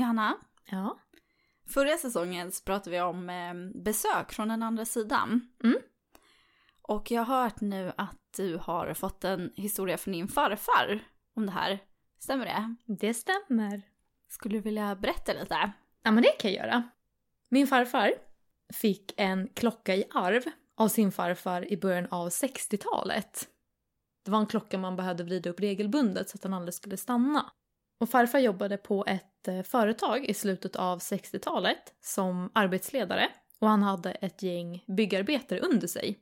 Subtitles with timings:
[0.00, 0.36] Johanna,
[0.70, 0.98] Ja.
[1.68, 5.48] förra säsongen så pratade vi om eh, besök från den andra sidan.
[5.64, 5.78] Mm.
[6.82, 11.00] Och jag har hört nu att du har fått en historia från din farfar
[11.36, 11.78] om det här.
[12.18, 12.74] Stämmer det?
[12.98, 13.82] Det stämmer.
[14.28, 15.72] Skulle du vilja berätta lite?
[16.02, 16.82] Ja, men det kan jag göra.
[17.48, 18.12] Min farfar
[18.74, 20.42] fick en klocka i arv
[20.76, 23.48] av sin farfar i början av 60-talet.
[24.24, 27.52] Det var en klocka man behövde vrida upp regelbundet så att den aldrig skulle stanna.
[28.00, 33.28] Och farfar jobbade på ett eh, företag i slutet av 60-talet som arbetsledare
[33.58, 36.18] och han hade ett gäng byggarbetare under sig.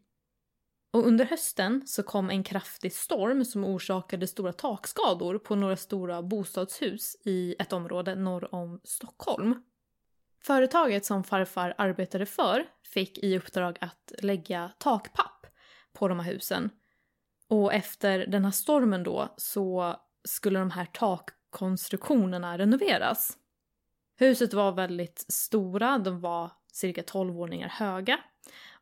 [0.91, 6.23] Och under hösten så kom en kraftig storm som orsakade stora takskador på några stora
[6.23, 9.63] bostadshus i ett område norr om Stockholm.
[10.43, 15.47] Företaget som farfar arbetade för fick i uppdrag att lägga takpapp
[15.93, 16.71] på de här husen.
[17.49, 23.39] Och efter den här stormen då så skulle de här tak konstruktionerna renoveras.
[24.17, 28.21] Huset var väldigt stora, de var cirka 12 våningar höga.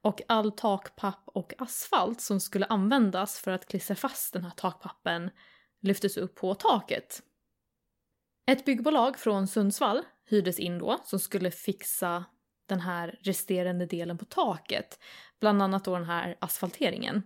[0.02, 5.30] Och all takpapp och asfalt som skulle användas för att klistra fast den här takpappen
[5.80, 7.22] lyftes upp på taket.
[8.46, 12.24] Ett byggbolag från Sundsvall hyrdes in då som skulle fixa
[12.68, 14.98] den här resterande delen på taket.
[15.40, 17.22] Bland annat då den här asfalteringen.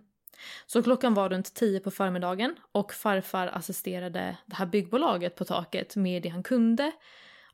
[0.65, 5.95] Så klockan var runt 10 på förmiddagen och farfar assisterade det här byggbolaget på taket
[5.95, 6.91] med det han kunde.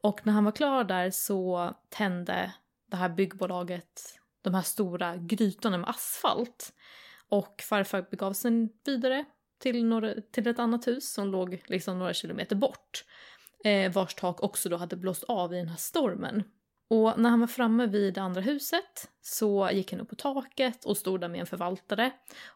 [0.01, 2.53] Och när han var klar där så tände
[2.91, 6.73] det här byggbolaget de här stora grytorna med asfalt.
[7.29, 8.51] Och farfar begav sig
[8.85, 9.25] vidare
[9.59, 13.05] till, några, till ett annat hus som låg liksom några kilometer bort.
[13.63, 16.43] Eh, vars tak också då hade blåst av i den här stormen.
[16.89, 20.85] Och när han var framme vid det andra huset så gick han upp på taket
[20.85, 22.11] och stod där med en förvaltare.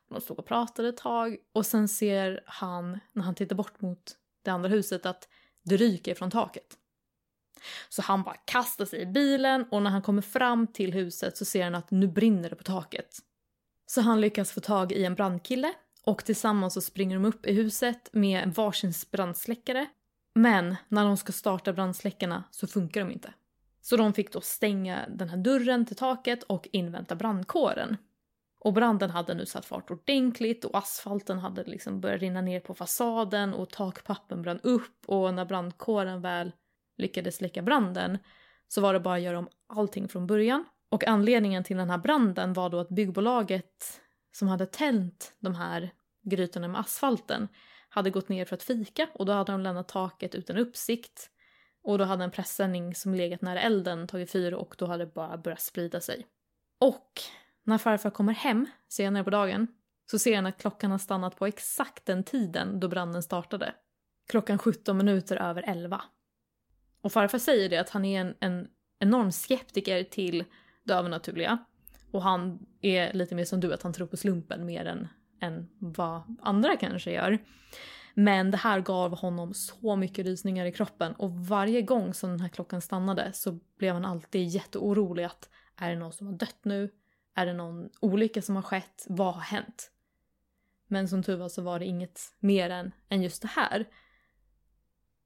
[0.09, 4.15] De stod och pratade ett tag och sen ser han, när han tittar bort mot
[4.43, 5.27] det andra huset, att
[5.63, 6.77] det ryker från taket.
[7.89, 11.45] Så han bara kastar sig i bilen och när han kommer fram till huset så
[11.45, 13.17] ser han att nu brinner det på taket.
[13.85, 15.73] Så han lyckas få tag i en brandkille
[16.05, 19.85] och tillsammans så springer de upp i huset med varsin brandsläckare.
[20.35, 23.33] Men när de ska starta brandsläckarna så funkar de inte.
[23.81, 27.97] Så de fick då stänga den här dörren till taket och invänta brandkåren.
[28.59, 32.73] Och branden hade nu satt fart ordentligt och asfalten hade liksom börjat rinna ner på
[32.73, 36.51] fasaden och takpappen brann upp och när brandkåren väl
[36.97, 38.17] lyckades släcka branden
[38.67, 40.65] så var det bara att göra om allting från början.
[40.89, 45.91] Och anledningen till den här branden var då att byggbolaget som hade tänt de här
[46.23, 47.47] grytorna med asfalten
[47.89, 51.29] hade gått ner för att fika och då hade de lämnat taket utan uppsikt.
[51.83, 55.13] Och då hade en pressändning som legat nära elden tagit fyr och då hade det
[55.13, 56.27] bara börjat sprida sig.
[56.79, 57.21] Och
[57.63, 59.67] när farfar kommer hem senare på dagen
[60.11, 63.73] så ser han att klockan har stannat på exakt den tiden då branden startade.
[64.29, 66.01] Klockan 17 minuter över 11.
[67.01, 68.67] Och farfar säger det att han är en, en
[68.99, 70.43] enorm skeptiker till
[70.83, 71.57] det övernaturliga.
[72.11, 75.07] Och han är lite mer som du, att han tror på slumpen mer än,
[75.41, 77.39] än vad andra kanske gör.
[78.13, 82.39] Men det här gav honom så mycket rysningar i kroppen och varje gång som den
[82.39, 86.59] här klockan stannade så blev han alltid jätteorolig att är det någon som har dött
[86.63, 86.89] nu?
[87.35, 89.05] Är det någon olycka som har skett?
[89.09, 89.91] Vad har hänt?
[90.87, 93.85] Men som tur var så var det inget mer än, än just det här.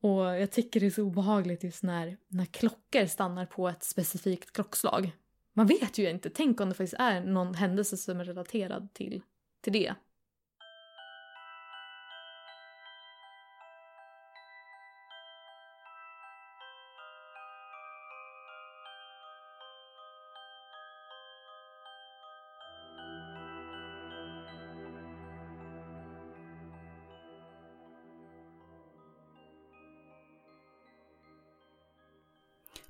[0.01, 4.51] Och jag tycker det är så obehagligt just när, när klockor stannar på ett specifikt
[4.51, 5.11] klockslag.
[5.53, 9.21] Man vet ju inte, tänk om det faktiskt är någon händelse som är relaterad till,
[9.61, 9.93] till det.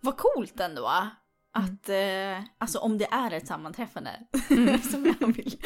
[0.05, 0.87] Vad coolt ändå.
[1.53, 4.27] Att, eh, alltså om det är ett sammanträffande
[4.91, 5.61] som jag vill,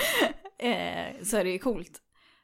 [0.58, 2.02] eh, så är det ju coolt.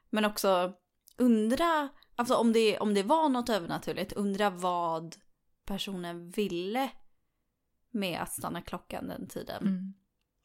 [0.10, 0.74] Men också
[1.18, 5.16] undra, alltså om det, om det var något övernaturligt, undra vad
[5.66, 6.90] personen ville
[7.92, 9.62] med att stanna klockan den tiden.
[9.68, 9.94] Mm.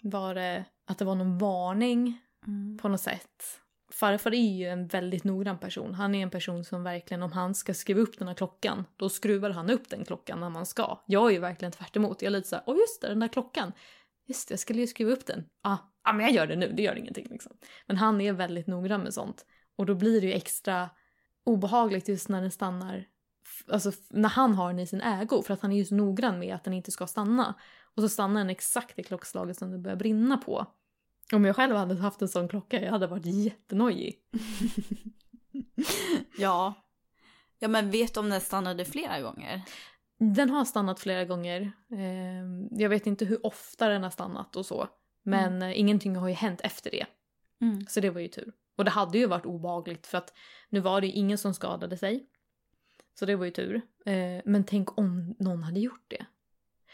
[0.03, 2.79] Var det att det var någon varning Mm.
[2.79, 3.61] på något sätt?
[3.91, 5.95] Farfar är ju en väldigt noggrann person.
[5.95, 9.09] Han är en person som verkligen, om han ska skruva upp den här klockan, då
[9.09, 11.01] skruvar han upp den klockan när man ska.
[11.07, 12.23] Jag är ju verkligen tvärt emot.
[12.23, 13.73] Jag är lite såhär, åh just det, den där klockan.
[14.27, 15.45] Just det, jag skulle ju skruva upp den.
[15.63, 17.53] Ja, ah, men jag gör det nu, det gör ingenting liksom.
[17.87, 19.47] Men han är väldigt noggrann med sånt.
[19.77, 20.91] Och då blir det ju extra
[21.45, 23.05] obehagligt just när den stannar,
[23.69, 25.43] alltså när han har den i sin ägo.
[25.43, 27.55] För att han är ju så noggrann med att den inte ska stanna.
[27.95, 30.67] Och så stannar den exakt i klockslaget som det börjar brinna på.
[31.33, 34.19] Om jag själv hade haft en sån klocka, jag hade varit jättenojig.
[36.39, 36.75] Ja.
[37.59, 39.63] Ja men vet du om den stannade flera gånger?
[40.19, 41.73] Den har stannat flera gånger.
[41.93, 44.89] Eh, jag vet inte hur ofta den har stannat och så.
[45.23, 47.07] Men eh, ingenting har ju hänt efter det.
[47.61, 47.87] Mm.
[47.89, 48.53] Så det var ju tur.
[48.77, 50.33] Och det hade ju varit obagligt för att
[50.69, 52.27] nu var det ju ingen som skadade sig.
[53.19, 53.83] Så det var ju tur.
[54.07, 56.27] Eh, men tänk om någon hade gjort det.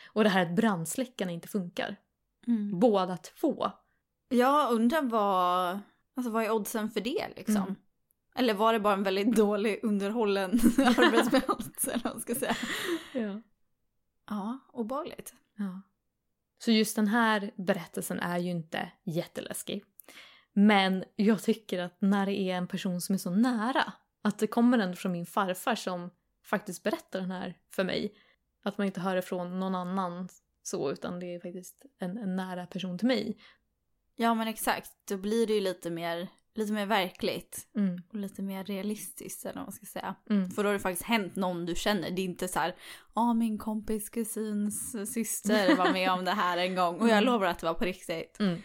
[0.06, 1.96] Och det här att brandsläckarna inte funkar.
[2.46, 2.80] Mm.
[2.80, 3.70] Båda två.
[4.28, 5.78] Jag undrar vad,
[6.16, 7.56] alltså vad är oddsen för det liksom?
[7.56, 7.76] Mm.
[8.34, 12.56] Eller var det bara en väldigt dålig underhållen arbetsplats eller vad man ska säga?
[13.12, 13.42] Ja.
[14.28, 15.34] Ja, obehagligt.
[15.56, 15.82] ja.
[16.58, 19.84] Så just den här berättelsen är ju inte jätteläskig.
[20.52, 24.46] Men jag tycker att när det är en person som är så nära, att det
[24.46, 26.10] kommer ändå från min farfar som
[26.44, 28.14] faktiskt berättar den här för mig.
[28.62, 30.28] Att man inte hör det från någon annan
[30.62, 33.36] så, utan det är faktiskt en, en nära person till mig.
[34.16, 37.66] Ja men exakt, då blir det ju lite mer, lite mer verkligt.
[37.76, 40.14] Mm, Och lite mer realistiskt eller vad man ska säga.
[40.30, 40.50] mm.
[40.50, 42.10] För då har det faktiskt hänt någon du känner.
[42.10, 42.74] Det är inte så här,
[43.14, 46.94] ja min kompis kusins syster var med om det här en gång.
[47.00, 47.24] Och jag Mm.
[47.24, 48.40] lovar att det var på riktigt.
[48.40, 48.60] Mm.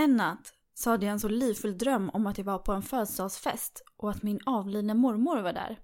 [0.00, 2.82] En natt så hade jag en så livfull dröm om att jag var på en
[2.82, 5.78] födelsedagsfest och att min avlidne mormor var där.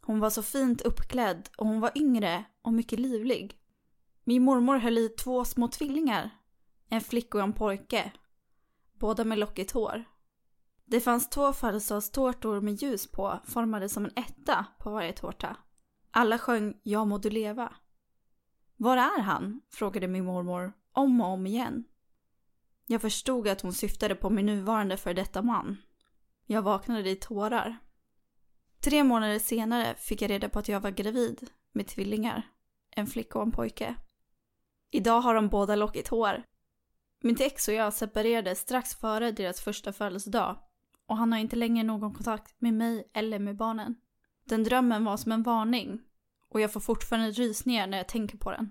[0.00, 3.58] Hon var så fint uppklädd och hon var yngre och mycket livlig.
[4.24, 6.30] Min mormor höll i två små tvillingar.
[6.88, 8.12] En flicka och en pojke.
[8.98, 10.04] Båda med lockigt hår.
[10.84, 15.56] Det fanns två födelsedagstårtor med ljus på formade som en etta på varje tårta.
[16.10, 17.72] Alla sjöng Jag må du leva.
[18.76, 19.60] Var är han?
[19.70, 21.84] frågade min mormor om och om igen.
[22.92, 25.76] Jag förstod att hon syftade på min nuvarande för detta man.
[26.46, 27.78] Jag vaknade i tårar.
[28.80, 32.42] Tre månader senare fick jag reda på att jag var gravid med tvillingar.
[32.90, 33.94] En flicka och en pojke.
[34.90, 36.42] Idag har de båda lockigt hår.
[37.20, 40.58] Mitt ex och jag separerade strax före deras första födelsedag
[41.06, 43.94] och han har inte längre någon kontakt med mig eller med barnen.
[44.44, 46.00] Den drömmen var som en varning
[46.48, 48.70] och jag får fortfarande rysningar när jag tänker på den.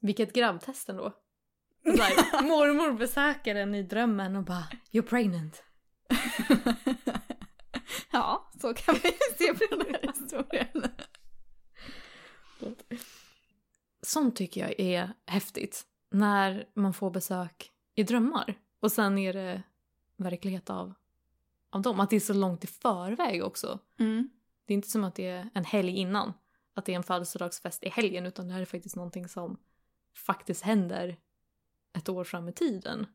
[0.00, 1.12] Vilket grabbtest ändå.
[1.86, 5.62] Här, mormor besöker en i drömmen och bara “You're pregnant”.
[8.10, 10.90] ja, så kan vi se på den här historien.
[14.02, 15.86] Sånt tycker jag är häftigt.
[16.10, 18.54] När man får besök i drömmar.
[18.80, 19.62] Och sen är det
[20.16, 20.94] verklighet av,
[21.70, 22.00] av dem.
[22.00, 23.78] Att det är så långt i förväg också.
[23.98, 24.30] Mm.
[24.66, 26.32] Det är inte som att det är en helg innan.
[26.74, 28.26] Att det är en födelsedagsfest i helgen.
[28.26, 29.58] Utan det här är faktiskt någonting som
[30.26, 31.16] faktiskt händer
[31.96, 33.06] ett år fram i tiden.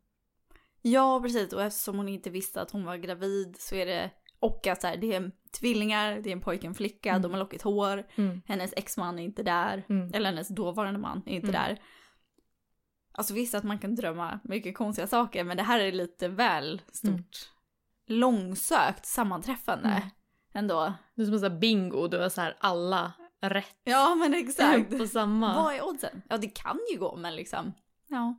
[0.82, 1.54] Ja, precis.
[1.54, 4.88] Och eftersom hon inte visste att hon var gravid så är det och att så
[4.88, 7.22] här, det är tvillingar, det är en pojke och en flicka, Mm.
[7.22, 8.42] de har lockigt hår, Mm.
[8.48, 10.12] hennes exman är inte där, Mm.
[10.14, 11.62] eller hennes dåvarande man är inte Mm.
[11.62, 11.82] där.
[13.14, 16.82] Alltså visst att man kan drömma mycket konstiga saker, men det här är lite väl
[16.92, 18.20] stort, Mm.
[18.20, 20.10] långsökt sammanträffande Mm.
[20.54, 20.94] ändå.
[21.16, 23.12] Det är som en sån här bingo, du har så här alla
[23.42, 24.90] rätt Ja, men exakt.
[24.98, 25.64] på samma.
[25.64, 26.22] Vad är oddsen?
[26.30, 27.74] Ja, det kan ju gå, men liksom,
[28.12, 28.36] ja.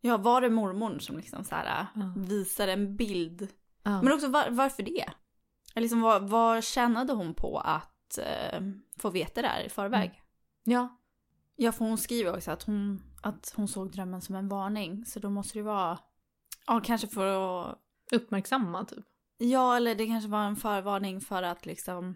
[0.00, 2.12] Ja, var det mormor som liksom så här Ja.
[2.16, 3.48] visar en bild
[3.82, 4.02] Ja.
[4.02, 5.04] Men också var, varför det?
[5.74, 8.60] Eller Liksom, vad, vad tjänade hon på att eh,
[8.98, 10.08] få veta det här i förväg?
[10.10, 10.20] Mm.
[10.64, 11.00] Ja.
[11.56, 15.04] Ja, för hon skriver också att hon, att hon såg drömmen som en varning.
[15.06, 15.98] Så då måste det vara,
[16.66, 17.26] ja kanske för
[17.70, 17.78] att,
[18.12, 19.04] Uppmärksamma typ.
[19.38, 22.14] ja eller det kanske var en förvarning för att liksom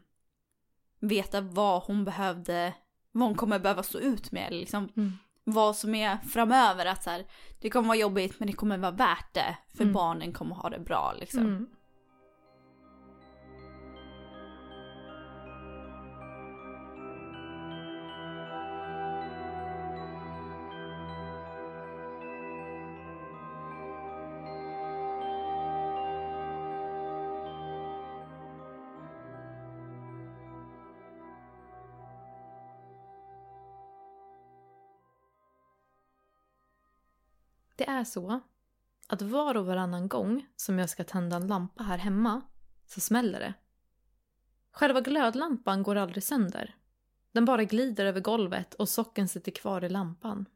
[1.01, 2.75] veta vad hon behövde,
[3.13, 4.53] vad hon kommer behöva stå ut med.
[4.53, 5.13] Liksom Mm.
[5.53, 6.87] Vad som är framöver.
[6.87, 7.25] Att så här,
[7.61, 9.57] det kommer vara jobbigt men det kommer vara värt det.
[9.77, 9.93] För Mm.
[9.95, 11.41] barnen kommer ha det bra liksom.
[11.41, 11.67] Mm.
[37.79, 38.41] Det är så
[39.07, 42.43] att var och varannan gång som jag ska tända en lampa här hemma
[42.87, 43.55] så smäller det.
[44.71, 46.77] Själva glödlampan går aldrig sönder.
[47.33, 50.47] Den bara glider över golvet och socken sitter kvar i lampan.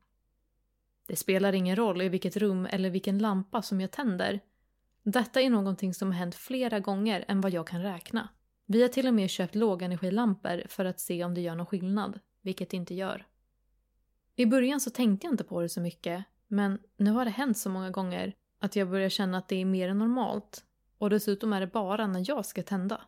[1.06, 4.40] Det spelar ingen roll i vilket rum eller vilken lampa som jag tänder.
[5.02, 8.28] Detta är någonting som har hänt flera gånger än vad jag kan räkna.
[8.66, 12.20] Vi har till och med köpt lågenergilampor för att se om det gör någon skillnad,
[12.40, 13.26] vilket det inte gör.
[14.36, 17.58] I början så tänkte jag inte på det så mycket, men nu har det hänt
[17.58, 20.64] så många gånger att jag börjar känna att det är mer än normalt.
[20.98, 23.00] Och dessutom är det bara när jag ska tända.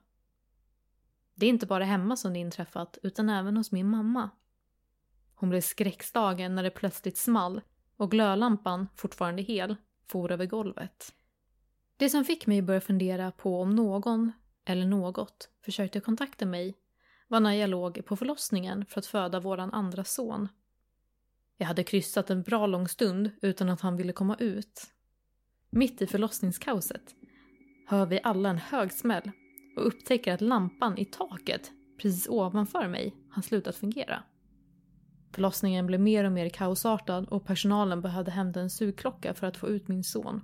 [1.34, 4.30] Det är inte bara hemma som det inträffat, utan även hos min mamma.
[5.34, 7.60] Hon blev skräckslagen när det plötsligt small
[7.96, 11.14] och glödlampan, fortfarande hel, for över golvet.
[11.96, 14.32] Det som fick mig att börja fundera på om någon,
[14.64, 16.74] eller något, försökte kontakta mig
[17.28, 20.48] var när jag låg på förlossningen för att föda våran andra son.
[21.56, 24.86] Jag hade kryssat en bra lång stund utan att han ville komma ut.
[25.70, 27.14] Mitt i förlossningskaoset
[27.86, 29.30] hör vi alla en hög smäll
[29.76, 34.22] och upptäcker att lampan i taket precis ovanför mig har slutat fungera.
[35.32, 39.68] Förlossningen blev mer och mer kaosartad och personalen behövde hämta en sugklocka för att få
[39.68, 40.40] ut min son.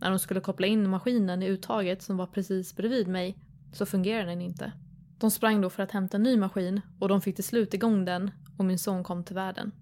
[0.00, 3.38] När de skulle koppla in maskinen i uttaget som var precis bredvid mig
[3.72, 4.72] så fungerade den inte.
[5.18, 8.04] De sprang då för att hämta en ny maskin och de fick till slut igång
[8.04, 9.72] den och min son kom till världen.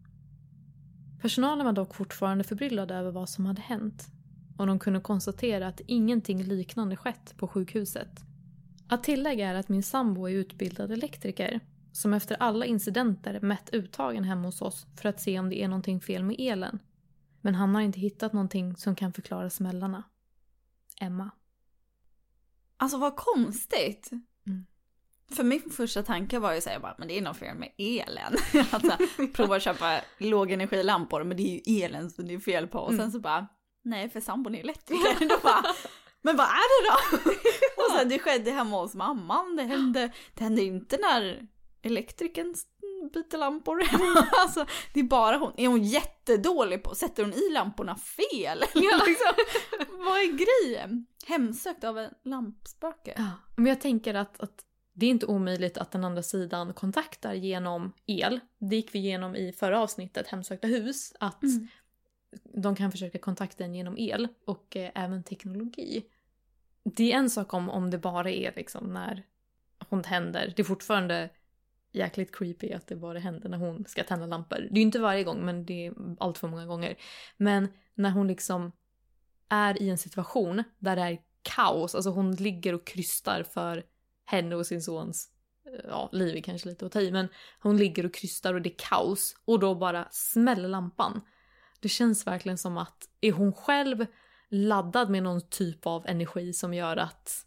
[1.20, 4.06] Personalen var dock fortfarande förbryllade över vad som hade hänt
[4.56, 8.20] och de kunde konstatera att ingenting liknande skett på sjukhuset.
[8.88, 11.60] Att tillägga är att min sambo är utbildad elektriker
[11.92, 15.68] som efter alla incidenter mätt uttagen hemma hos oss för att se om det är
[15.68, 16.78] någonting fel med elen.
[17.40, 20.02] Men han har inte hittat någonting som kan förklara smällarna.
[21.00, 21.30] Emma.
[22.76, 24.10] Alltså vad konstigt.
[25.36, 28.36] För min första tanke var ju såhär, men det är något fel med elen.
[28.70, 28.96] alltså,
[29.32, 32.78] prova att köpa lågenergilampor, men det är ju elen som det är fel på.
[32.78, 33.10] Och sen Mm.
[33.10, 33.46] så bara,
[33.84, 35.28] nej för sambon är elektriker.
[35.28, 35.62] Då bara,
[36.22, 37.30] men vad är det då?
[37.84, 41.46] och sen det skedde hemma hos mamman, det hände, det hände inte när
[41.82, 42.54] elektrikern
[43.14, 43.82] byter lampor
[44.42, 45.52] alltså, det är bara hon.
[45.56, 48.58] Är hon jättedålig på, sätter hon i lamporna fel?
[48.74, 49.32] Eller liksom,
[49.90, 50.26] vad är
[50.66, 51.06] grejen?
[51.26, 53.14] Hemsökt av en lampspöke?
[53.16, 54.64] Ja, men jag tänker att, att
[55.00, 58.40] det är inte omöjligt att den andra sidan kontaktar genom el.
[58.58, 61.68] Det gick vi igenom i förra avsnittet, Hemsökta hus, att Mm.
[62.54, 66.04] de kan försöka kontakta en genom el och eh, även teknologi.
[66.84, 69.26] Det är en sak om, om det bara är liksom när
[69.88, 70.52] hon tänder.
[70.56, 71.30] Det är fortfarande
[71.92, 74.56] jäkligt creepy att det bara händer när hon ska tända lampor.
[74.58, 76.96] Det är ju inte varje gång men det är allt för många gånger.
[77.36, 78.72] Men när hon liksom
[79.48, 83.84] är i en situation där det är kaos, alltså hon ligger och krystar för
[84.30, 85.28] henne och sin sons
[85.66, 87.28] eh, ja, liv är kanske lite att ta i, men
[87.60, 91.20] hon ligger och krystar och det är kaos och då bara smäller lampan.
[91.80, 94.06] Det känns verkligen som att är hon själv
[94.48, 97.46] laddad med någon typ av energi som gör att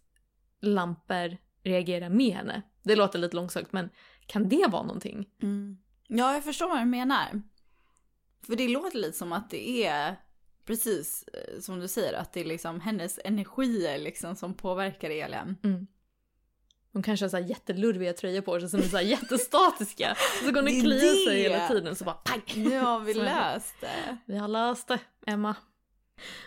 [0.62, 2.62] lampor reagerar med henne.
[2.84, 3.90] Det låter lite långsökt men
[4.26, 5.30] kan det vara någonting?
[5.42, 5.78] Mm.
[6.08, 7.42] Ja, jag förstår vad du menar.
[8.46, 10.16] För det låter lite som att det är
[10.66, 15.58] precis eh, som du säger, att det är liksom hennes energier liksom som påverkar elen.
[15.64, 15.88] Mm.
[16.94, 20.16] Hon kanske har så här jättelurviga tröjor på sig som är så här jättestatiska.
[20.46, 22.42] Så går hon och kliar sig hela tiden så bara pang!
[22.56, 24.18] Nu har vi löst det.
[24.26, 25.56] Vi har löst det, Emma.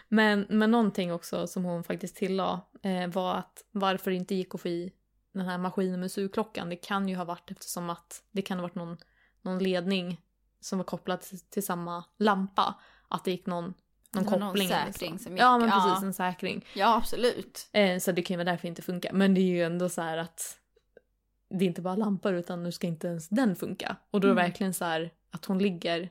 [0.09, 4.55] Men, men någonting också som hon faktiskt tillade eh, var att varför det inte gick
[4.55, 4.93] att få i
[5.33, 6.69] den här maskinen med sugklockan.
[6.69, 8.97] Det kan ju ha varit eftersom att det kan ha varit någon,
[9.43, 10.21] någon ledning
[10.61, 12.75] som var kopplad till, till samma lampa.
[13.09, 13.75] Att det gick någon,
[14.15, 14.71] någon var någon koppling.
[14.71, 15.23] eller säkring så.
[15.25, 15.87] som gick, Ja men ja.
[15.91, 16.65] precis, en säkring.
[16.75, 17.69] Ja, absolut.
[17.73, 19.13] Eh, så det kan ju vara därför det inte funkar.
[19.13, 20.59] Men det är ju ändå så här att
[21.51, 23.97] det är inte bara lampor utan nu ska inte ens den funka.
[24.11, 24.45] Och då är det Mm.
[24.51, 26.11] verkligen så här att hon ligger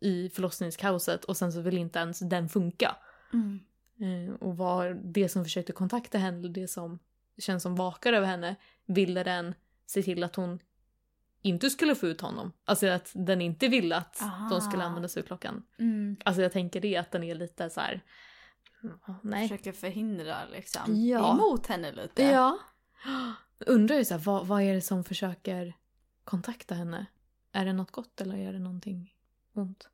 [0.00, 2.96] i förlossningskaoset och sen så vill inte ens den funka.
[3.32, 3.60] Mm.
[4.00, 6.98] Eh, och var det som försökte kontakta henne, det som
[7.38, 9.54] känns som vakar över henne, ville den
[9.86, 10.58] se till att hon
[11.46, 12.52] inte skulle få ut honom.
[12.64, 15.62] Alltså att den inte ville att de skulle använda sugklockan.
[15.78, 16.16] Mm.
[16.24, 18.02] Alltså jag tänker det att den är lite så här.
[19.22, 19.48] Nej.
[19.48, 21.06] Försöker förhindra liksom.
[21.06, 21.34] Ja.
[21.34, 22.22] Emot henne lite.
[22.22, 22.58] Ja.
[23.58, 25.74] Undrar ju så här, vad, vad är det som försöker
[26.24, 27.06] kontakta henne?
[27.52, 29.14] Är det något gott eller är det någonting
[29.52, 29.88] ont?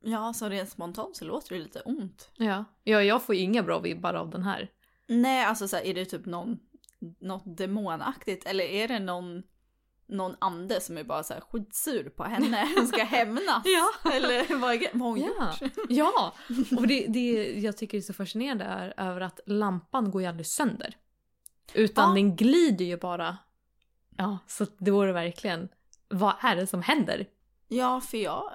[0.00, 2.30] Ja, så rent spontant så låter det lite ont.
[2.36, 2.64] Ja.
[2.82, 4.70] ja, jag får ju inga bra vibbar av den här.
[5.06, 6.58] Nej, alltså så här, är det typ någon,
[7.18, 9.42] något demonaktigt eller är det någon,
[10.06, 13.62] någon ande som är bara så här skitsur på henne och ska hämnas?
[13.64, 14.10] Ja.
[14.12, 15.54] Eller vad, är, har hon Ja.
[15.60, 15.72] gjort?
[15.88, 16.34] Ja,
[16.78, 20.46] och det, det jag tycker är så fascinerande är över att lampan går ju aldrig
[20.46, 20.96] sönder.
[21.74, 22.14] Utan Ja.
[22.14, 23.36] den glider ju bara.
[24.16, 25.68] Ja, så det vore verkligen,
[26.08, 27.26] vad är det som händer?
[27.68, 28.54] Ja, för jag,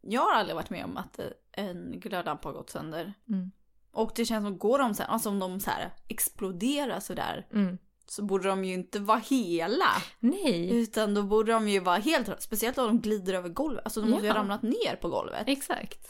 [0.00, 1.20] jag har aldrig varit med om att
[1.52, 3.14] en glödlampa har gått sönder.
[3.28, 3.50] Mm.
[3.92, 7.78] Och det känns som, går de sen, alltså om de så här exploderar sådär, Mm.
[8.06, 9.86] Så borde de ju inte vara hela.
[10.20, 13.84] Nej, Utan då borde de ju vara helt, speciellt om de glider över golvet.
[13.84, 14.32] Alltså de måste ju Ja.
[14.34, 15.44] ha ramlat ner på golvet.
[15.46, 16.08] exakt.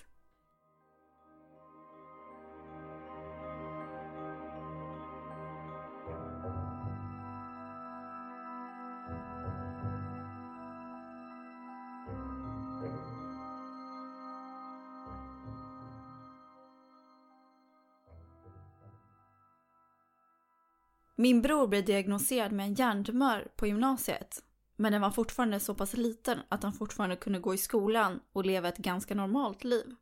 [21.23, 24.43] Min bror blev diagnostiserad med en hjärntumör på gymnasiet.
[24.77, 28.45] Men den var fortfarande så pass liten att han fortfarande kunde gå i skolan och
[28.45, 29.95] leva ett ganska normalt liv.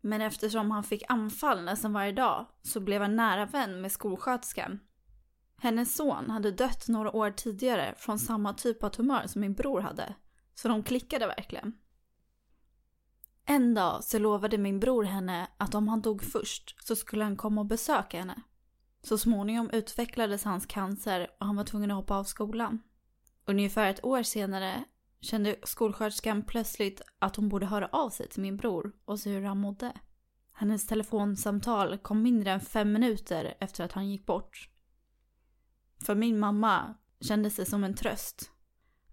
[0.00, 4.80] Men eftersom han fick anfall nästan varje dag så blev han nära vän med skolsköterskan.
[5.56, 9.80] Hennes son hade dött några år tidigare från samma typ av tumör som min bror
[9.80, 10.14] hade.
[10.54, 11.72] Så de klickade verkligen.
[13.44, 17.36] En dag så lovade min bror henne att om han dog först så skulle han
[17.36, 18.42] komma och besöka henne.
[19.06, 22.82] Så småningom utvecklades hans cancer och han var tvungen att hoppa av skolan.
[23.44, 24.84] Ungefär ett år senare
[25.20, 29.42] kände skolsköterskan plötsligt att hon borde höra av sig till min bror och se hur
[29.42, 29.92] han mådde.
[30.52, 34.70] Hennes telefonsamtal kom mindre än fem minuter efter att han gick bort.
[36.06, 38.50] För min mamma kändes det som en tröst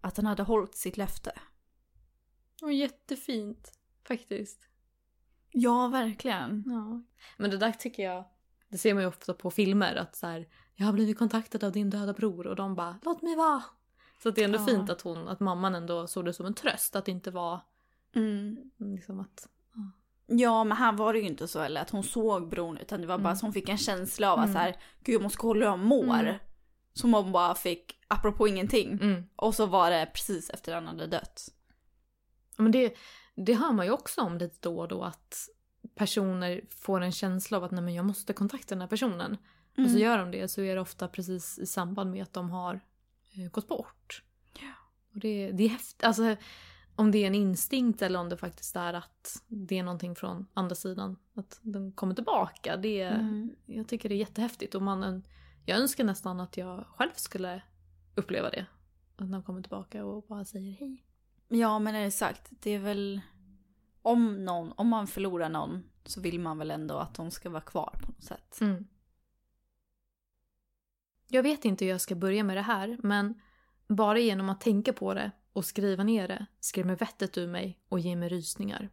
[0.02, 1.32] att han hade hållit sitt löfte.
[2.62, 3.72] Och jättefint,
[4.08, 4.70] faktiskt.
[5.52, 6.64] Ja, verkligen.
[6.66, 7.04] Ja.
[7.38, 8.33] Men det där tycker jag,
[8.74, 11.72] det ser man ju ofta på filmer att så här, jag har blivit kontaktad av
[11.72, 13.64] din döda bror och de bara låt mig vara.
[14.24, 14.66] Så det är ändå Ja.
[14.66, 17.60] fint att hon, att mamman ändå såg det som en tröst att det inte var
[18.16, 18.58] Mm.
[18.78, 19.48] liksom att
[20.28, 23.08] Ja, men här var det ju inte så eller att hon såg bron utan det
[23.08, 23.34] var bara Mm.
[23.34, 24.54] att hon fick en känsla av att Mm.
[24.54, 26.14] så här, gud jag måste kolla hur han mår.
[26.20, 26.36] Mm.
[26.94, 28.92] Som hon bara fick, apropå ingenting.
[28.92, 29.24] mm.
[29.36, 31.50] Och så var det precis efter han hade dött.
[32.58, 32.94] Men det,
[33.36, 35.36] det hör man ju också om lite då och då att
[35.96, 39.38] personer får en känsla av att nej men jag måste kontakta den här personen.
[39.72, 39.92] Och Mm.
[39.92, 42.80] så gör de det så är det ofta precis i samband med att de har
[43.34, 44.24] eh, gått bort.
[44.60, 44.72] Ja.
[45.14, 46.04] Och det, det är häftigt.
[46.04, 46.36] Alltså
[46.96, 50.46] om det är en instinkt eller om det faktiskt är att det är någonting från
[50.54, 51.18] andra sidan.
[51.36, 52.78] Att den kommer tillbaka.
[52.78, 53.56] Det är, Mm.
[53.66, 54.76] Jag tycker det är jättehäftigt.
[54.76, 55.24] Och man,
[55.66, 57.62] jag önskar nästan att jag själv skulle
[58.16, 58.66] uppleva det.
[59.18, 61.04] Att de kommer tillbaka och bara säger hej.
[61.48, 62.50] Ja, men exakt.
[62.50, 63.22] Det är väl
[64.04, 67.62] om någon, om man förlorar någon så vill man väl ändå att de ska vara
[67.62, 68.62] kvar på något sätt.
[68.62, 68.88] Mm.
[71.28, 73.42] Jag vet inte hur jag ska börja med det här, men
[73.88, 78.00] bara genom att tänka på det och skriva ner det skrämmer vettet ur mig och
[78.00, 78.90] ger mig rysningar.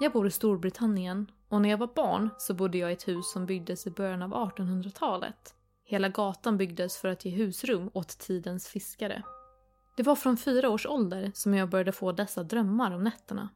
[0.00, 3.32] Jag bor i Storbritannien och när jag var barn så bodde jag i ett hus
[3.32, 5.54] som byggdes i början av 1800-talet.
[5.84, 9.22] Hela gatan byggdes för att ge husrum åt tidens fiskare.
[9.96, 13.48] Det var från fyra års ålder som jag började få dessa drömmar om nätterna.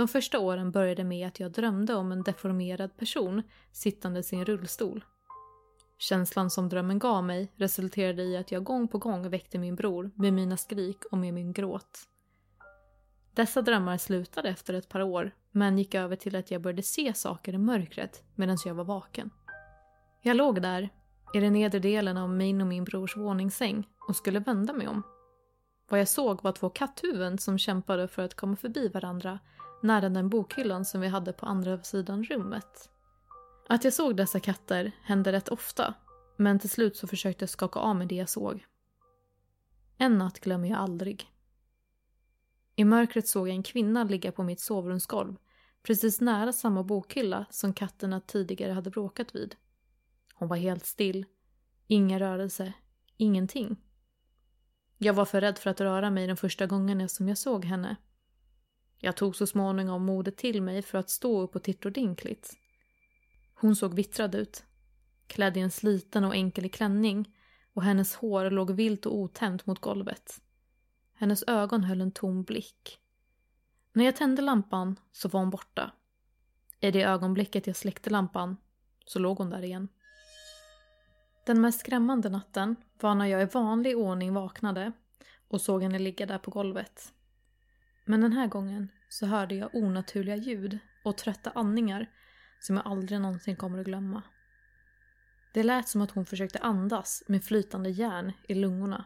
[0.00, 4.44] De första åren började med att jag drömde om en deformerad person sittandes i en
[4.44, 5.04] rullstol.
[5.98, 10.10] Känslan som drömmen gav mig resulterade i att jag gång på gång väckte min bror
[10.14, 11.98] med mina skrik och med min gråt.
[13.34, 17.14] Dessa drömmar slutade efter ett par år men gick över till att jag började se
[17.14, 19.30] saker i mörkret medan jag var vaken.
[20.22, 20.88] Jag låg där,
[21.34, 25.02] i den nedre delen av min och min brors våningssäng och skulle vända mig om.
[25.88, 29.38] Vad jag såg var två katthuvuden som kämpade för att komma förbi varandra
[29.82, 32.90] nära den bokhyllan som vi hade på andra sidan rummet.
[33.68, 35.94] Att jag såg dessa katter hände rätt ofta,
[36.36, 38.66] men till slut så försökte jag skaka av mig det jag såg.
[39.98, 41.26] En natt glömmer jag aldrig.
[42.76, 45.36] I mörkret såg jag en kvinna ligga på mitt sovrumsgolv,
[45.82, 49.56] precis nära samma bokhylla som katterna tidigare hade bråkat vid.
[50.34, 51.26] Hon var helt still,
[51.86, 52.72] ingen rörelse,
[53.16, 53.76] ingenting.
[54.98, 57.96] Jag var för rädd för att röra mig de första gångerna som jag såg henne.
[59.02, 62.56] Jag tog så småningom modet till mig för att stå upp och titta ordentligt.
[63.54, 64.64] Hon såg vittrad ut.
[65.26, 67.36] Klädd i en sliten och enkel klänning
[67.72, 70.40] och hennes hår låg vilt och otämt mot golvet.
[71.14, 72.98] Hennes ögon höll en tom blick.
[73.92, 75.92] När jag tände lampan så var hon borta.
[76.80, 78.56] I det ögonblicket jag släckte lampan
[79.06, 79.88] så låg hon där igen.
[81.46, 84.92] Den mest skrämmande natten var när jag i vanlig ordning vaknade
[85.48, 87.12] och såg henne ligga där på golvet.
[88.04, 92.06] Men den här gången så hörde jag onaturliga ljud och trötta andningar
[92.60, 94.22] som jag aldrig någonsin kommer att glömma.
[95.52, 99.04] Det lät som att hon försökte andas med flytande järn i lungorna.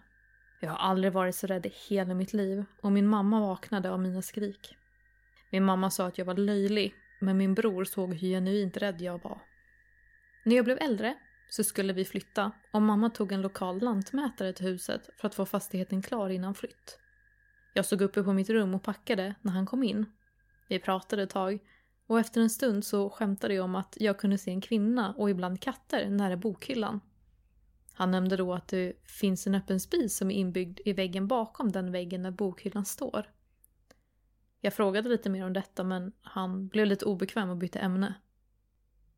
[0.60, 4.00] Jag har aldrig varit så rädd i hela mitt liv och min mamma vaknade av
[4.00, 4.76] mina skrik.
[5.50, 9.22] Min mamma sa att jag var löjlig, men min bror såg hur genuint rädd jag
[9.22, 9.40] var.
[10.44, 11.14] När jag blev äldre
[11.50, 15.46] så skulle vi flytta och mamma tog en lokal lantmätare till huset för att få
[15.46, 16.98] fastigheten klar innan flytt.
[17.76, 20.06] Jag stod uppe på mitt rum och packade när han kom in.
[20.68, 21.58] Vi pratade ett tag
[22.06, 25.30] och efter en stund så skämtade jag om att jag kunde se en kvinna och
[25.30, 27.00] ibland katter nära bokhyllan.
[27.92, 31.72] Han nämnde då att det finns en öppen spis som är inbyggd i väggen bakom
[31.72, 33.30] den väggen där bokhyllan står.
[34.60, 38.14] Jag frågade lite mer om detta men han blev lite obekväm och bytte ämne.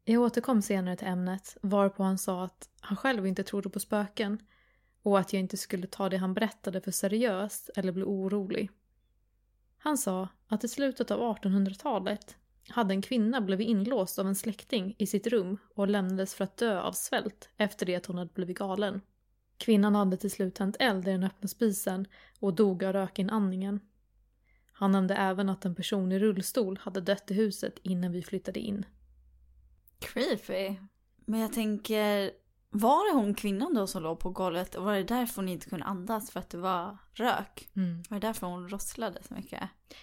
[0.05, 4.39] Jag återkom senare till ämnet varpå han sa att han själv inte trodde på spöken
[5.07, 8.71] och att jag inte skulle ta det han berättade för seriöst eller bli orolig.
[9.79, 12.37] Han sa att i slutet av 1800-talet
[12.69, 16.57] hade en kvinna blivit inlåst av en släkting i sitt rum och lämnades för att
[16.57, 19.01] dö av svält efter det att hon hade blivit galen.
[19.57, 22.07] Kvinnan hade till slut tänt eld i den öppna spisen
[22.41, 23.81] och dog av rökinandningen.
[24.73, 28.61] Han nämnde även att en person i rullstol hade dött i huset innan vi flyttade
[28.61, 28.87] in.
[29.99, 30.77] Creepy.
[31.25, 32.31] Men jag tänker,
[32.79, 35.69] var det hon kvinnan då som låg på golvet och var det därför hon inte
[35.69, 37.69] kunde andas för att det var rök?
[38.09, 39.63] Var det därför hon rosslade så mycket?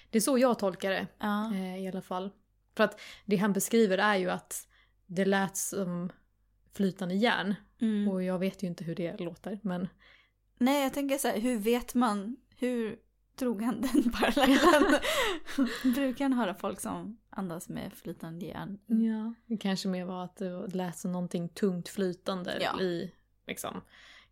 [0.09, 1.53] Det är så jag tolkar det Ja.
[1.53, 2.29] eh, i alla fall.
[2.77, 4.67] För att det han beskriver är ju att
[5.05, 6.11] det lät som
[6.73, 7.55] flytande järn.
[7.81, 8.07] Mm.
[8.07, 9.87] Och jag vet ju inte hur det låter men
[10.57, 12.99] Nej, jag tänker så här, hur vet man, hur
[13.35, 15.01] drog han den parallellen?
[15.95, 18.79] Brukar han höra folk som andas med flytande järn?
[18.85, 20.41] Ja, det kanske mer var att
[20.75, 22.81] lät som någonting tungt flytande Ja.
[22.81, 23.11] i,
[23.47, 23.81] liksom,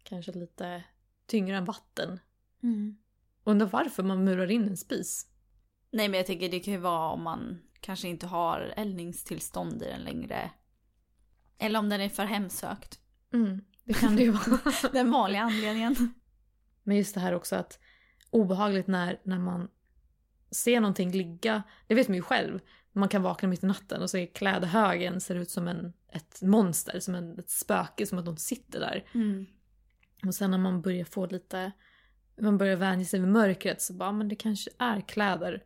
[0.03, 0.83] kanske lite
[1.27, 2.19] tyngre än vatten.
[2.63, 2.97] Mm.
[3.43, 5.27] Undrar varför man murar in en spis.
[5.91, 9.85] Nej, men jag tänker det kan ju vara om man kanske inte har eldningstillstånd i
[9.85, 10.51] den längre.
[11.57, 12.99] Eller om den är för hemsökt.
[13.33, 14.61] Mm, det kan det ju vara.
[14.93, 16.13] Den vanliga anledningen.
[16.83, 17.79] Men just det här också att
[18.31, 19.69] obehagligt när, när man
[20.51, 22.59] ser någonting ligga, det vet man ju själv.
[22.91, 26.99] Man kan vakna mitt i natten och är klädhögen ser ut som en, ett monster,
[26.99, 29.05] som en, ett spöke, som att någon sitter där.
[29.13, 29.45] Mm.
[30.25, 31.71] Och sen när man börjar få lite,
[32.41, 35.63] man börjar vänja sig vid mörkret så bara, men det kanske är kläder.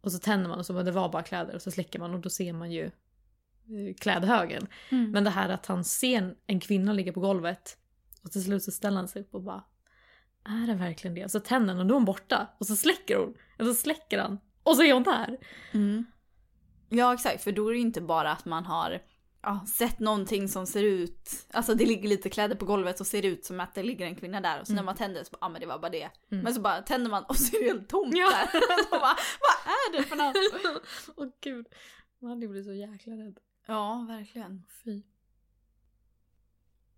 [0.00, 2.14] Och så tänder man och så bara, det var bara kläder och så släcker man
[2.14, 4.66] och då ser man ju eh, klädhögen.
[4.90, 5.10] Mm.
[5.10, 7.78] Men det här att han ser en kvinna ligga på golvet
[8.22, 9.64] och till slut så ställer han sig upp och bara
[10.44, 11.24] Är det verkligen det?
[11.24, 12.46] Och så tänder han och då är hon borta.
[12.60, 13.34] Och så släcker hon.
[13.58, 14.38] Och så släcker han.
[14.62, 15.38] Och så är hon där.
[15.72, 16.04] Mm.
[16.88, 17.44] Ja, exakt.
[17.44, 19.02] För då är det ju inte bara att man har
[19.42, 23.24] ja, sett någonting som ser ut, alltså det ligger lite kläder på golvet och ser
[23.24, 24.86] ut som att det ligger en kvinna där och så när Mm.
[24.86, 26.10] man tänder så bara, ja men det var bara det.
[26.32, 26.44] Mm.
[26.44, 28.30] Men så bara tänder man och så är det helt tomt Ja.
[28.30, 28.60] där.
[28.84, 30.82] Så bara, vad är det för något?
[31.16, 31.66] Åh gud.
[32.20, 33.38] Man hade blivit så jäkla rädd.
[33.66, 34.62] Ja, verkligen.
[34.84, 35.02] Fy.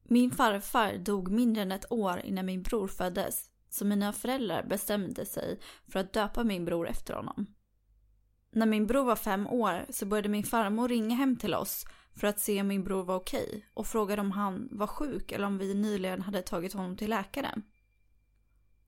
[0.09, 3.51] Min farfar dog mindre än ett år innan min bror föddes.
[3.69, 7.47] Så mina föräldrar bestämde sig för att döpa min bror efter honom.
[8.51, 12.27] När min bror var fem år så började min farmor ringa hem till oss för
[12.27, 15.59] att se om min bror var okej och frågade om han var sjuk eller om
[15.59, 17.63] vi nyligen hade tagit honom till läkaren.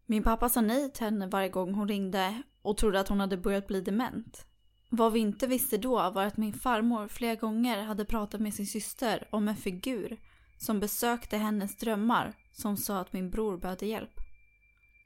[0.06, 3.36] Min pappa sa nej till henne varje gång hon ringde och trodde att hon hade
[3.36, 4.46] börjat bli dement.
[4.90, 8.66] Vad vi inte visste då var att min farmor flera gånger hade pratat med sin
[8.66, 10.18] syster om en figur
[10.58, 14.20] som besökte hennes drömmar som sa att min bror behövde hjälp.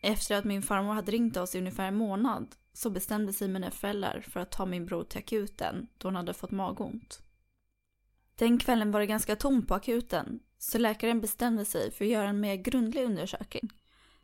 [0.03, 3.71] Efter att min farmor hade ringt oss i ungefär en månad så bestämde sig mina
[3.71, 7.23] föräldrar för att ta min bror till akuten då hon hade fått magont.
[8.39, 12.29] Den kvällen var det ganska tomt på akuten så läkaren bestämde sig för att göra
[12.29, 13.71] en mer grundlig undersökning.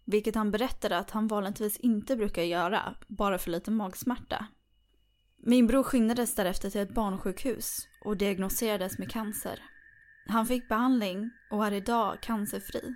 [0.05, 4.47] Vilket han berättade att han vanligtvis inte brukar göra, bara för lite magsmärta.
[5.37, 9.63] Min bror skyndades därefter till ett barnsjukhus och diagnoserades med cancer.
[10.29, 12.95] Han fick behandling och är idag cancerfri.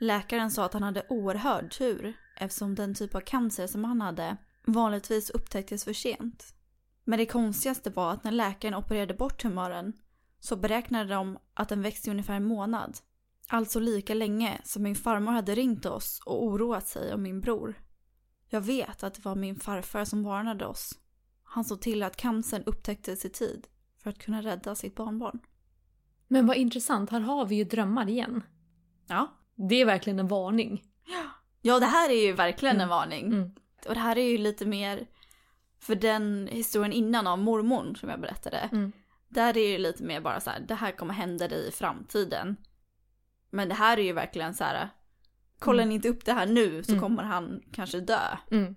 [0.00, 4.36] Läkaren sa att han hade oerhörd tur eftersom den typ av cancer som han hade
[4.66, 6.54] vanligtvis upptäcktes för sent.
[7.04, 9.92] Men det konstigaste var att när läkaren opererade bort tumören
[10.40, 12.98] så beräknade de att den växte i ungefär en månad.
[13.48, 17.74] Alltså lika länge som min farmor hade ringt oss och oroat sig om min bror.
[18.48, 20.98] Jag vet att det var min farfar som varnade oss.
[21.42, 23.66] Han såg till att cancern upptäcktes i tid
[24.02, 25.40] för att kunna rädda sitt barnbarn.
[26.28, 28.42] Men vad intressant, här har vi ju drömmar igen.
[29.06, 29.28] Ja.
[29.54, 30.82] Det är verkligen en varning.
[31.62, 32.88] Ja, det här är ju verkligen en Mm.
[32.88, 33.26] varning.
[33.26, 33.50] Mm.
[33.88, 35.06] Och det här är ju lite mer
[35.80, 38.56] för den historien innan av mormor som jag berättade.
[38.72, 38.92] Mm.
[39.28, 41.70] Där är det ju lite mer bara så här, det här kommer hända dig i
[41.70, 42.56] framtiden.
[43.50, 44.88] Men det här är ju verkligen så här,
[45.58, 45.88] kollar Mm.
[45.88, 47.02] ni inte upp det här nu så Mm.
[47.02, 48.20] kommer han kanske dö.
[48.50, 48.74] Mm.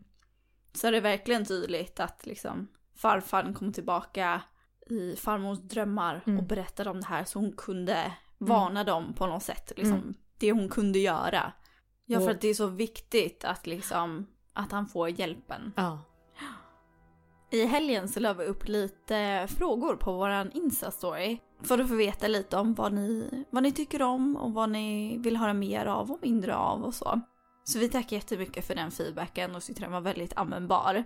[0.73, 4.41] Så är det verkligen tydligt att liksom farfar kom tillbaka
[4.89, 6.39] i farmors drömmar Mm.
[6.39, 9.71] och berättade om det här så hon kunde varna dem på något sätt.
[9.77, 10.13] Liksom, Mm.
[10.39, 11.51] Det hon kunde göra.
[12.05, 15.73] Ja, för att det är så viktigt att liksom att han får hjälpen.
[15.75, 15.99] Ja.
[17.51, 21.37] I helgen så la vi upp lite frågor på våran Insta-story.
[21.63, 25.17] För att få veta lite om vad ni, vad ni tycker om och vad ni
[25.17, 27.21] vill höra mer av och mindre av och så.
[27.63, 31.03] Så vi tackar jättemycket för den feedbacken och tyckte den var väldigt användbar.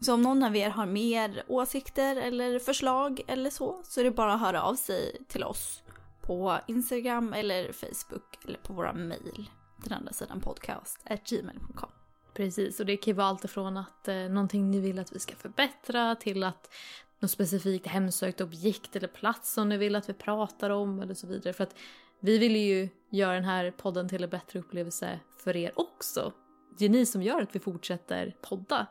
[0.00, 4.10] Så om någon av er har mer åsikter eller förslag eller så, så är det
[4.10, 5.82] bara att höra av sig till oss
[6.20, 9.50] på Instagram eller Facebook eller på våra mejl.
[9.84, 11.90] Den andra sidan podcast, gmail.com.
[12.34, 15.18] Precis, och det kan ju vara allt ifrån att eh, någonting ni vill att vi
[15.18, 16.74] ska förbättra till att
[17.18, 21.26] något specifikt hemsökt objekt eller plats som ni vill att vi pratar om eller så
[21.26, 21.52] vidare.
[21.52, 21.74] För att
[22.20, 26.32] vi vill ju göra den här podden till en bättre upplevelse för er också.
[26.78, 28.86] Det är ni som gör att vi fortsätter podda.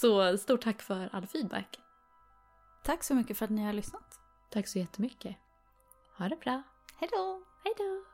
[0.00, 1.80] Så stort tack för all feedback.
[2.82, 4.20] Tack så mycket för att ni har lyssnat.
[4.50, 5.36] Tack så jättemycket.
[6.18, 6.62] Ha det bra.
[6.96, 7.42] Hej då!
[7.64, 8.09] Hej då!